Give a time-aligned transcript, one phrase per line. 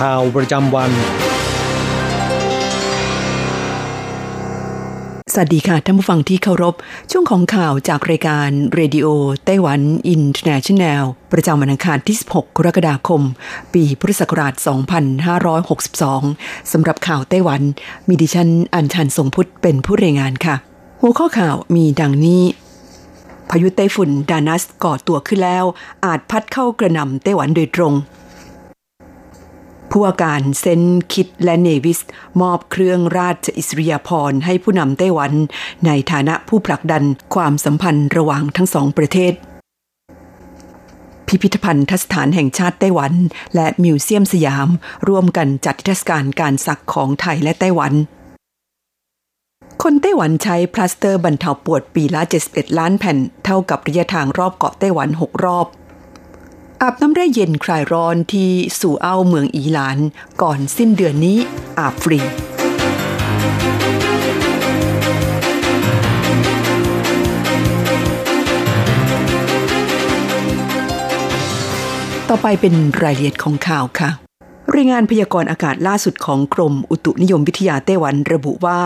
[0.00, 0.90] ข่าวประจำวัน
[5.32, 6.74] สวัสดีค่ะท่านผู้ฟังที่เคารพ
[7.10, 9.06] ช่วงของข่าวจากรายการเรดิโอ
[9.44, 13.22] ไต้หวันอินเทอร์เนชันแนล ประจำวันอังคารที่ 16 กรกฎาคม
[13.74, 14.54] ปีพุทธศักราช
[15.82, 17.60] 2562 สำหรับข่าวไต้หวัน
[18.08, 20.54] มีดิฉันอัญชันทรงพุทธเป็นผู้รายงานค่ะ
[21.00, 22.42] หัวข้อข่าวมีดังนี้
[23.50, 25.64] พายุไต้ฝุ่นดานัสก่อตัวขึ้นแล้ว
[26.04, 27.94] อาจพัดเข้ากระหน่ำไต้หวันโดยตรง
[29.94, 32.00] ผู้ว่าการเซนคิดและเนวิส
[32.40, 35.32] มอบเครื่องราชอิสริยาภรณ์ให้ผู้นำไต้หวัน
[35.86, 39.32] ในฐานะผู้ผลักดันความสัมพันธ์ระหว่างทั้งสองประเทศ
[41.26, 43.12] พิพิธภัณฑ์สถานแห่งชาติไต้หวัน
[43.54, 44.68] และมิวเซียมสยาม
[45.08, 47.92] ร่วมกันจัดเทศกาลการสักของไทยและไต้หวัน
[49.82, 55.66] คนไต้หวันใช้พลาสเตอร์บรรเทาปวดปีละ 71 ล้านแผ่น เท่ากับระยะทางรอบเกาะไต้หวัน 6 รอบ
[56.84, 59.98] อาบน้ำแร่เย็นคลายร้อนที่สู่เอาเมืองอีหลาน
[60.42, 61.38] ก่อนสิ้นเดือนนี้
[61.78, 62.20] อาบฟรี
[72.28, 74.10] ต่อไปเป็นรายละเอียดของข่าวค่ะ
[74.74, 78.78] รายงานพยากรณ์อากาศล่าสุดของกรมอุตุนิยมวิทยาไต้หวันระบุว่า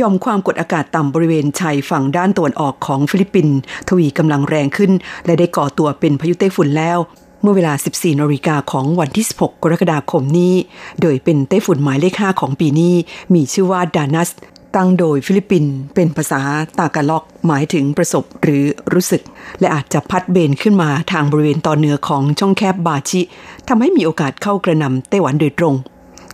[0.00, 3.56] หย่อมความกดอากาศต่ำบริเวณชายฝั่งด้านตะวันออกของฟิลิปปินส์
[3.88, 4.92] ทวีกำลังแรงขึ้น
[5.26, 7.00] และได้ก่อตัวเป็นพายุไต้ฝุ่นแล้ว
[7.42, 10.54] เมื่อเวลา 14นาฬิกาของวันที่ 16 กรกฎาคมนี้
[11.00, 12.94] โดยเป็นไต้ฝุ่นหมายเลข 5 ของปีนี้
[13.34, 14.30] มีชื่อว่าดานัส
[14.76, 16.40] ตั้งโดยฟิลิปปินส์เป็นภาษา
[16.78, 19.22] ตากาล็อก หมายถึงประสบหรือรู้สึก
[19.60, 23.20] และอาจจะพัดเบนขึ้นมาทางบริเวณตอนเหนือของช่องแคบบาชิ
[23.68, 25.74] ทำให้มีโอกาสเข้ากระหน่ำไต้หวันโดยตรง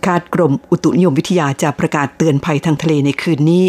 [0.05, 3.63] คาดกรมอุตุนิยมวิทยาจะประกาศเตือนภัยทางทะเลในคืนนี้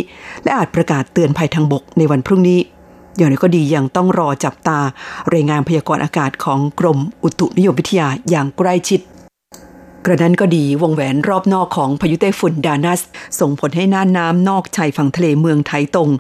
[0.45, 2.61] และอาจประกาศเตือนภัยทางบกในวันพรุ่งนี้
[3.19, 4.79] อย่างไรก็ดียังต้องรอจับตา
[5.35, 9.01] รายงานพยากรณ์อากาศของกรมอุตุนิยมวิทยาอย่างใกล้ชิด
[10.09, 13.01] กระนั้นก็ดีวงแหวนรอบนอกของพายุไต้ฝุ่นดานัส
[13.41, 16.11] ส่งผลให้น่านน้ำนอกชายฝั่งทะเลเมืองไทตง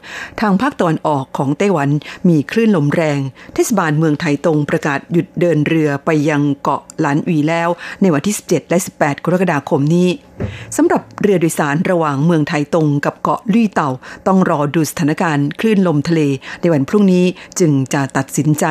[0.40, 1.88] ทางภาคตะวันออกของไต้หวัน
[2.28, 3.18] มีคลื่นลมแรง
[3.54, 7.68] เทศบาลเมืองไทตงประกาศหยุดเดินเรือไปยังเกาะหลานอุยแล้ว
[8.00, 10.08] ในวันที่ 17 และ 18 กรกฎาคมนี้
[10.76, 13.90] สำหรับเรือโดยสารระหว่างเมืองไทตงกับเกาะลี่เต่า
[14.26, 16.20] ต้องรอดูสถานการณ์คลื่นลมทะเล
[16.60, 17.24] ในวันพรุ่งนี้
[17.58, 18.66] จึงจะตัดสินใจ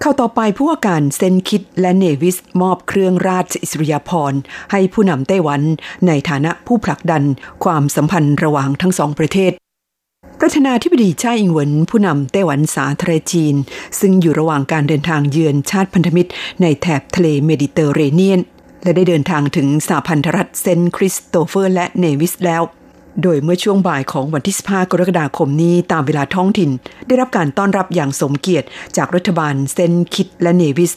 [0.00, 4.40] เข้าต่อไปผู้ว่าการเซนคิดและเนวิสมอบเครื่องราชอิสริยาภรณ์
[4.72, 5.62] ให้ผู้นำไต้หวัน
[6.06, 7.22] ในฐานะผู้ผลักดัน
[7.64, 9.52] ความสัมพันธ์ระหว่างทั้งสองประเทศ
[10.40, 13.54] ประธานาธิบดีชาอิงเหวินผู้นำไต้หวันสาธารณจีน
[14.00, 16.30] ซึ่งอยู่ระหว่างการเดินทางเยือนชาติพันธมิตร
[16.62, 18.40] ในแถบทะเลเมดิเตอร์เรเนียน
[18.82, 22.62] และได้เดินทางถึงสหพันธรัฐเซนต์คริสโตเฟอร์และเนวิสแล้ว
[23.22, 26.70] โดยเมื่อช่วงบ่ายของวันที่ 15 กรกฎาคมนี้ตามเวลาท้องถิ่น
[27.06, 28.66] ได้รับการต้อนรับอย่างสมเกียรติ
[28.96, 30.92] จากรัฐบาลเซนต์คิตส์และเนวิส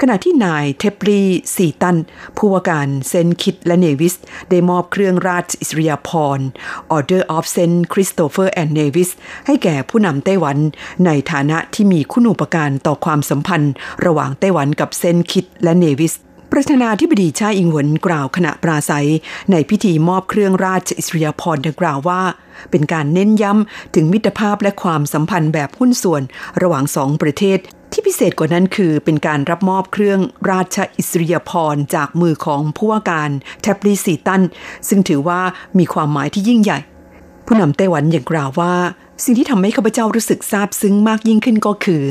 [0.00, 1.20] ขณะที่นายเทปลี
[1.56, 1.96] ย์ ซีตัน
[2.36, 4.14] ผู้ว่าการเซนต์คิตส์และเนวิส
[4.50, 6.46] ได้มอบเครื่องราชอิสริยาภรณ์
[6.96, 7.78] Order of St.
[7.92, 9.10] Christopher and Nevis
[9.46, 10.56] ให้แก่ผู้นำไต้หวัน
[11.06, 13.74] ในฐานะที่มีคุณูปการต่อความสัมพันธ์
[14.06, 16.14] ระหว่างไต้หวันกับเซนคิดและเนวิส
[16.56, 19.08] ประธานาธิบดีชาอิงหวนกล่าวขณะปราศัย
[19.50, 22.22] ในพิธีมอบเครื่องราชอิสริยาภรณ์ดังกล่าวว่า
[22.70, 26.22] เป็นการเน้นย้ำถึงมิตรภาพและความสัมพันธ์แบบหุ้นส่วน
[26.62, 27.58] ระหว่างสองประเทศ
[27.92, 30.20] ที่พิเศษกว่านั้นคือเป็นการรับมอบเครื่อง
[30.50, 33.30] ราชอิสริยาภรณ์จากมือของผู้ว่าการ
[33.62, 34.42] แทบลีสีตัน
[34.88, 35.40] ซึ่งถือว่า
[35.78, 36.78] มีความหมายที่ยิ่งใหญ่
[37.46, 38.74] ผู้นำไต้หวันยังกล่าวว่า
[39.22, 42.02] สิ่งที่ทำให้ข้าพเจ้ารู้สึกซาบซึ้งมากยิ่งขึ้นก็คือ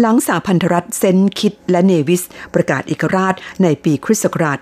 [0.00, 2.22] หลังสาพันธรัฐเซนคิดและเนวิส
[2.54, 4.58] ประกาศเอกราชในปีคริสต์ศักราช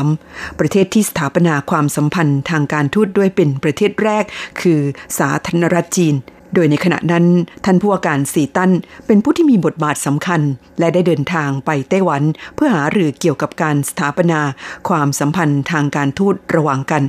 [0.00, 4.24] 1983 ประเทศที่สถาปนาความสัมพันธ์ทางการทูตด้วยเป็นประเทศแรก
[4.60, 4.80] คือ
[5.18, 6.14] สาธารณรัฐจีน
[6.54, 7.26] โดยในขณะนั้น
[7.64, 8.72] ท่านผู้ว่าการสีตัน
[9.06, 10.40] เป็นผู้ที่มีบทบาทสำคัญ
[10.78, 12.22] และได้เดินทางไปไต้หวัน
[12.54, 14.40] เพื่อหารือเกี่ยวกับการสถาปนา
[14.88, 17.04] ความสัมพันธ์ทางการทูตระหว่างกัน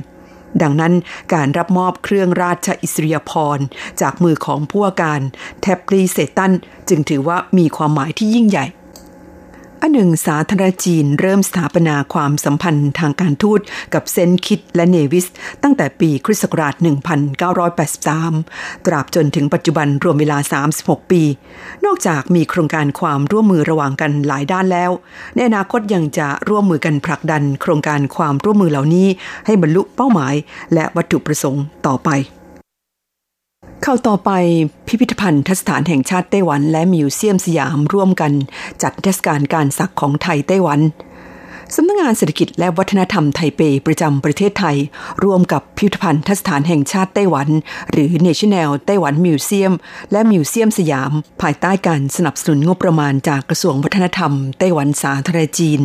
[0.62, 0.92] ดังนั้น
[1.34, 3.64] การรับมอบเครื่องราชอิสริยาภรณ์
[4.00, 5.20] จากมือของผู้ว่าการ
[5.60, 6.52] แทบรีเซตัน
[6.88, 8.66] จึงถือว่ามีความหมายที่ยิ่งใหญ่
[9.82, 13.60] อันหนึ่งสาธารณจีนเริ่มสถาปนาความสัมพันธ์ทางการทูต
[13.94, 15.26] กับเซนคิดและเนวิส
[15.62, 16.74] ตั้งแต่ปีคริสต์ศักราช
[18.00, 20.38] 1983 ตราบจนถึงปัจจุบันรวมเวลา
[20.74, 21.22] 36 ปี
[21.84, 24.90] นอกจากมีโครงการความร่วมมือระหว่างกันหลายด้านแล้ว
[25.34, 29.06] ในอนาคตยังจะร่วมมือกันผลักดัน โครงการความร่วมมือเหล่านี้
[29.46, 30.34] ให้บรรลุเป้าหมาย
[30.74, 32.10] และวัตถุประสงค์ต่อไป
[33.90, 34.32] ข้าวต่อไป
[34.86, 38.32] พิพิธภัณฑ์ทสถานแห่งชาติไต้หวัน และมิวเซียมสยามร่วมกัน
[38.82, 40.80] จัดเทศกาลการสักของไทยไต้หวัน
[41.74, 44.76] สำนักงงานเศรษฐกิจและวัฒนธรรมไทเปประจำประเทศไทย
[45.24, 47.48] ร่วมกับพิพิธภัณฑ์ทสถานแห่งชาติไต้หวัน
[47.90, 49.72] หรือ National ไต้หวันมิวเซียม
[50.12, 51.12] และมิวเซียมสยาม
[51.42, 55.80] ภายใต้การสนับสนุนงบประมาณจากกระทรวงวัฒนธรรม ไต้หวันสาธารณจีน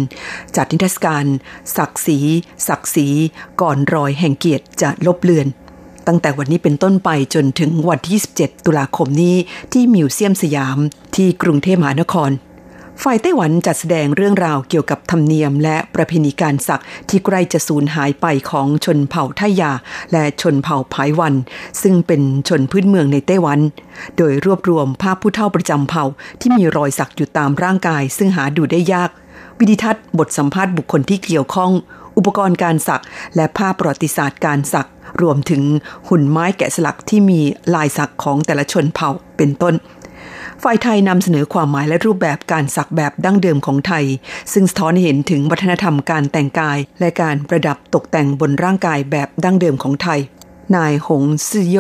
[0.56, 1.26] จัดนิทรรศการ
[1.78, 2.20] ศักดิ์ศรี
[2.68, 3.08] ศักดิ์ศรี
[3.62, 5.50] ก่อนรอยแห่งเกียรติจะลบเลือน
[6.08, 9.36] ตั้งแต่วันนี้เป็นต้นไปจนถึงวันที่ 27 ตุลาคมนี้
[9.74, 10.78] ที่มิวเซียมสยาม
[11.16, 12.32] ที่กรุงเทพมหานคร
[13.04, 19.72] ฝ่ายไต้หวันจัดแสดงเรื่องราวเกี่ยวกับธรรมเนียม และประเพณีการสักที่ใกล้จะสูญหายไปของชนเผ่าไทยา
[20.12, 21.34] และชนเผ่าภายวัน
[21.82, 23.60] ซึ่งเป็นชนพื้นเมืองในไต้หวัน
[24.18, 26.06] โดยรวบรวมภาพผู้เฒ่าประจำเผ่า
[26.40, 29.10] ที่มีรอยสักอยู่ตามร่างกาย ซึ่งหาดูได้ยาก
[29.60, 31.72] วิดิทัศน์บทสัมภาษณ์บุคคลที่เกี่ยวข้อง
[32.22, 33.04] อุปกรณ์การสัก
[33.36, 34.90] และภาพประวัติศาสตร์การสัก
[35.22, 35.64] รวมถึง
[36.10, 37.40] หุ่นไม้แกะสลักที่มี
[37.76, 39.74] ลายสักของแต่ละชนเผ่าเป็นต้น
[40.64, 44.06] ฝ่ายไทยนำเสนอความหมายและรูปแบบการสักแบบดั้งเดิมของไทย
[44.54, 50.20] ซึ่งสะท้อนเห็นถึงวัฒนธรรมการแต่งกาย และการประดับตกแต่งบนร่างกายแบบดั้งเดิมของไทย
[50.76, 51.78] นายหงซือโย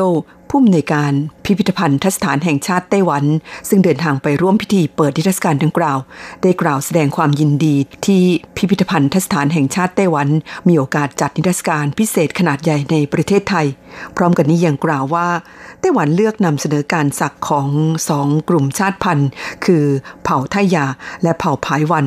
[0.53, 1.13] ผู้อำนวยการ
[1.45, 3.25] พิพิธภัณฑ์ทสถานแห่งชาติไต้หวัน
[3.69, 5.98] ซึ่งเดินทางไปร่วมพิธีเปิดนิทรรศการดังกล่าว
[6.42, 7.75] ได้กล่าวแสดงความยินดี
[8.06, 8.21] ที่
[8.56, 10.27] พิพิธภัณฑ์ทสถานแห่งชาติไต้หวัน
[10.68, 13.68] มีโอกาสจัดนิทรรศการพิเศษขนาดใหญ่ในประเทศไทย
[14.15, 15.27] พร้อมกันนี้ยังกล่าวว่า
[15.80, 17.69] ไต้หวันเลือกนำเสนอการสักของ
[18.09, 19.30] สองกลุ่มชาติพันธุ์
[19.65, 19.83] คือ
[20.24, 20.86] เผ่าไทยา
[21.24, 22.06] และเผ่าพายวัน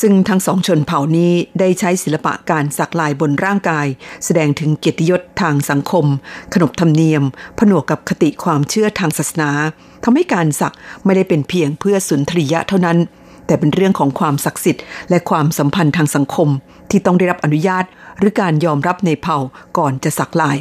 [0.00, 3.86] ซึ่งทั้งสองชนเผ่านี้ได้ใช้ศิลปะการสักลายบนร่างกาย
[4.24, 6.06] แสดงถึงเกียรติยศทางสังคม
[6.54, 7.22] ขนบธรรมเนียม
[7.58, 9.50] ผนวกกับคติความเชื่อทางศาสนา
[10.04, 10.74] ทำให้การสัก
[11.04, 12.98] ไม่ได้เป็นเพียงเพื่อสุนทรียะเท่านั้น
[13.46, 16.48] แต่เป็นเรื่องของความศักดิ์สิทธิ์ และความสัมพันธ์ทางสังคม
[16.90, 17.84] ที่ต้องได้รับอนุญาต
[18.18, 19.38] หรือการยอมรับในเผ่า
[19.78, 20.56] ก่อนจะสักลาย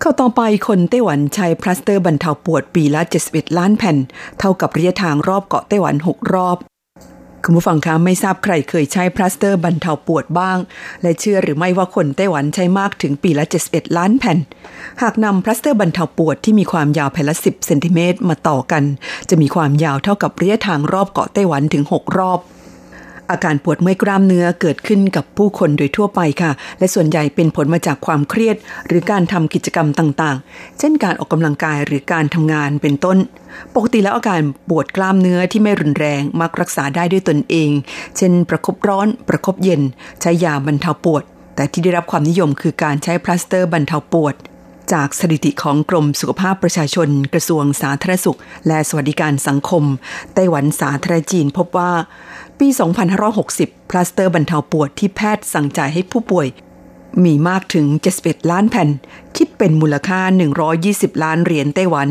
[0.00, 3.96] ข่าวต่อไปคนไต้หวันใช้พลาสเตอร์บรรเทาปวดปีละ 71 ล้านแผ่น
[4.38, 6.58] เท่ากับระยะทางรอบเกาะไต้หวัน 6 รอบ
[7.48, 10.58] คุณผู้ฟังคะไม่ทราบใครเคยใช้พลาสเตอร์บรรเทาปวดบ้าง
[11.02, 14.38] และเชื่อหรือไม่ว่าคนไต้หวันใช้มากถึงปีละ 71 ล้านแผ่น
[15.02, 18.82] หากนำพลาสเตอร์บรรเทาปวดที่มีความยาวแผ่นละ 10เซนติเมตรมาต่อกัน
[19.30, 22.40] จะมีความยาวเท่ากับระยะทางรอบเกาะไต้หวันถึง 6 รอบ
[23.30, 28.56] อาการปวดเมื่อยกล้ามเนื้อเกิดขึ้นกับผู้คนโดยทั่วไปค่ะ และส่วนใหญ่เป็นผลมาจากความเครียด
[28.86, 33.18] หรือการทำกิจกรรมต่างๆ เช่นการออกกำลังกายหรือการทำงานเป็นต้น
[33.74, 37.70] ปกติแล้วอาการปวดกล้ามเนื้อที่ไม่รุนแรงมักรักษาได้ด้วยตนเอง
[38.16, 39.82] เช่น ประครบร้อน ประครบเย็น
[40.20, 41.22] ใช้ยาบรรเทาปวด
[41.56, 44.36] แต่ที่ได้รับความนิยมคือการใช้พลาสเตอร์บรรเทาปวด
[44.92, 48.38] จากสถิติของกรมสุขภาพประชาชน กระทรวงสาธารณสุข
[48.68, 49.84] และสวัสดิการสังคม
[50.34, 51.92] ไต้หวันสาธารณจีนพบว่า
[52.60, 52.68] ปี
[53.28, 56.46] 2560 พลาสเตอร์บรรเทาปวดที่แพทย์สั่งจ่ายให้ผู้ป่วย
[57.24, 57.86] มีมากถึง
[58.18, 58.88] 71 ล้านแผ่น
[59.36, 60.20] คิดเป็นมูลค่า
[60.72, 62.08] 120 ล้านเหรียญไต้หวัน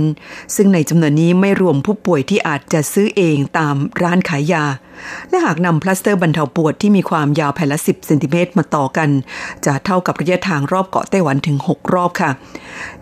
[0.56, 4.66] ซึ่งในจำนวนนี้ไม่รวมผู้ป่วยที่อาจจะซื้อเองตามร้านขายยา
[5.30, 9.10] และหากนำพลาสเตอร์บรรเทาปวดที่มีความยาวแผ่นละ 10 เซนติเมตรมาต่อกัน
[9.66, 12.32] จะเท่ากับระยะทางรอบเกาะไต้หวันถึง 6 รอบค่ะ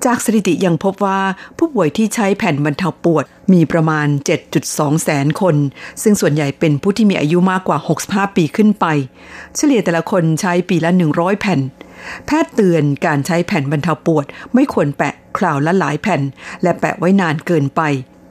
[0.06, 1.20] จากสถิติยังพบว่า
[1.58, 4.08] ผู้ป่วยที่ใช้แผ่นบรรเทาปวดมีประมาณ
[4.56, 5.56] 7.2 แสนคน
[6.02, 7.78] ซึ่งส่วนใหญ่เป็นผู้ที่มีอายุมากกว่า
[8.08, 8.86] 65 ปีขึ้นไป
[9.56, 11.60] เฉลี่ยแต่ละคนใช้ปีละ 100 แผ่น
[12.26, 16.22] แพทย์เตือนการใช้แผ่นบรรเทาปวด ไม่ควรแปะคราวละหลายแผ่น
[16.64, 17.82] และแปะไว้นานเกินไป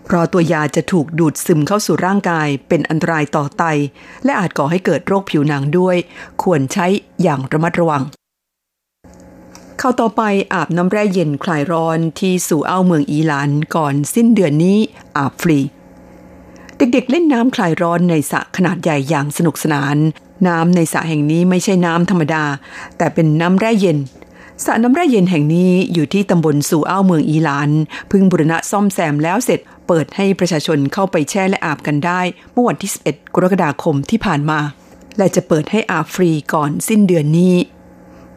[0.05, 3.65] เพราะตัวยาจะถูกดูดซึมเข้าสู่ร่างกาย เป็นอันตรายต่อไต
[4.25, 5.97] และอาจก่อให้เกิดโรคผิวหนังด้วย
[6.43, 6.87] ควรใช้
[7.23, 8.03] อย่างระมัดระวัง
[9.81, 10.23] ข้าวต่อไป
[10.55, 14.79] อาบน้ำแร่เย็นคลายร้อนที่สู่เอ้าเมืองอีหลานก่อนสิ้นเดือนนี้
[15.17, 15.59] อาบฟรี
[16.77, 19.97] เด็กๆเล่นน้ำคลายร้อนในสระขนาดใหญ่อย่างสนุกสนาน
[20.49, 22.45] น้ำในสระแห่งนี้ไม่ใช่น้ำธรรมดา
[22.99, 23.99] แต่เป็นน้ำแร่เย็น
[24.65, 27.71] สระน้ำแร่เย็นแห่งนี้อยู่ที่ตำบลสู่อ้าวเมืองอีหลาน
[28.11, 32.21] พึ่งบุรณะซ่อมแซมแล้วเสร็จ เปิดให้ประชาชนเข้าไปแช่และอาบกันได้
[32.53, 34.61] เมื่อวันที่ 11 กรกฎาคมที่ผ่านมา
[35.19, 37.55] และจะเปิดให้อาบฟรีก่อนสิ้นเดือนนี้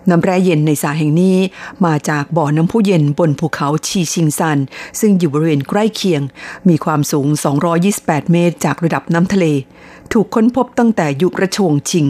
[0.09, 1.37] น้ำแร่เย็นในสาแห่งนี้
[1.85, 4.59] มาจากบ่อน้ำพุเย็นบนภูเขาชีชิงซัน
[4.99, 6.21] ซึ่งอยู่บริเวณใกล้เคียง
[6.69, 7.27] มีความสูง
[7.79, 9.45] 228 เมตร จากระดับน้ำทะเล
[10.11, 12.05] ถูกค้นพบตั้งแต่ยุคระชวงชิง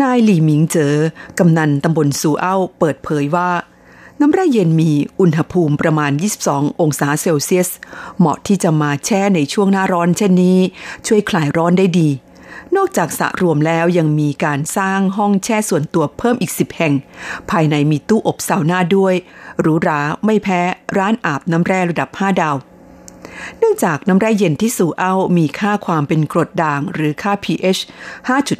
[0.00, 0.94] นายหลี่หมิงเจอ
[1.38, 3.50] กำนันตำบลสูเอ้าเปิดเผยว่า
[4.20, 6.12] น้ำแร่เย็นมีอุณหภูมิประมาณ
[6.46, 7.68] 22 องศาเซลเซียส
[8.18, 10.58] เหมาะที่จะมาแช่ในช่วงหน้าร้อนเช่นนี้
[11.06, 12.08] ช่วยคลายร้อนได้ดี
[12.76, 16.94] นอกจากสระรวมแล้วยังมีการสร้างห้องแช่ส่วนตัวเพิ่มอีก 10 แห่ง
[17.50, 19.14] ภายในมีตู้อบซาวน่าด้วย
[19.60, 20.60] หรูหราไม่แพ้
[20.96, 22.56] ร้านอาบน้ำแร่ระดับ 5 ดาว
[23.58, 27.80] เนื่องจากน้ำแร่เย็นที่ซูเอ้ามีค่าความเป็นกรดด่างหรือค่า pH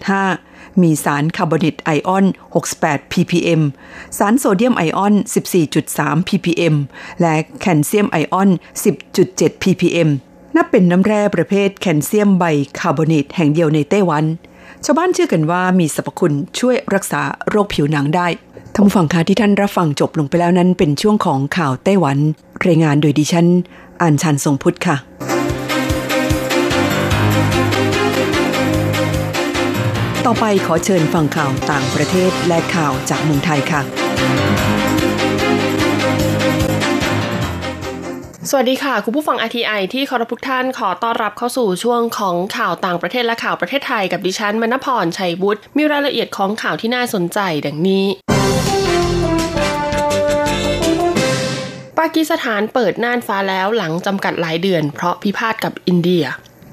[0.00, 2.24] 5.5 มีสารคาร์บอเนตไอออน
[2.68, 3.62] 68 ppm
[4.18, 5.14] สารโซเดียมไอออน
[5.72, 6.74] 14.3 ppm
[7.20, 8.50] และแคลเซียมไอออน
[9.06, 10.10] 10.7 ppm
[10.56, 12.44] นับเป็นน้ำแร่ประเภทแคลเซียมไบ
[12.78, 14.24] คาร์บอเนตแห่งเดียวในไต้หวัน
[14.84, 18.26] ชาวบ้านเชื่อกันว่ามีสรรพคุณช่วยรักษาโรคผิวหนังได้
[18.74, 22.18] ท่านผู้ฟังคะที่ท่านรับฟังจบลงไปแล้วนั้นเป็นช่วงของข่าวไต้หวัน
[22.66, 23.46] รายงานโดยดิฉัน
[24.02, 24.96] อัญชันทรงพุทธค่ะ
[30.26, 34.85] ต่อไปขอเชิญฟังข่าวต่างประเทศและข่าวจากเมืองไทยค่ะ
[38.50, 48.06] สวัสดีค่ะ คุณผู้ฟัง RTI ที่เคารพทุกท่านขอต้อนรับเข้าสู่ช่วงของข่าวต่างประเทศและข่าวประเทศไทยกับดิฉันมณพรชัยบุตรมีรายละเอียดของข่าวที่น่าสนใจดังนี้
[51.98, 56.24] ปากีสถานเปิดน่านฟ้าแล้วหลังจำกัดหลายเดือนเพราะพิพาทกับอินเดีย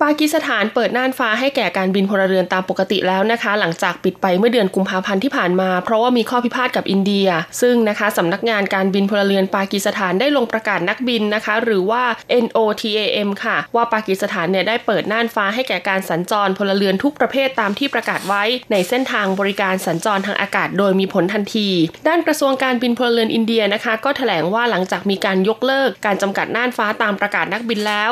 [0.03, 7.27] ปากีสถานเปิดน่านฟ้าให้แก่การบินพลเรือนตามปกติแล้วนะคะ หลังจากปิดไปเมื่อเดือนกุมภาพันธ์ที่ผ่านมา เพราะว่ามีข้อพิพาทกับอินเดีย
[7.61, 12.03] ซึ่งนะคะสำนักงานการบินพลเรือนปากีสถานได้ลงประกาศนักบินนะคะ หรือว่า
[12.43, 21.69] NOTAM ค่ะ ว่าปากีสถานเนี่ยได้เปิดน่านฟ้าให้แก่การสัญจรพลเรือนทุกประเภทตามที่ประกาศไว้ ในเส้นทางบริการสัญจรทางอากาศโดยมีผลทันที
[22.07, 28.11] ด้านกระทรวงการบินพลเรือนอินเดียนะคะ ก็แถลงว่าหลังจากมีการยกเลิกการจำกัดน่านฟ้าตามประกาศนักบินแล้ว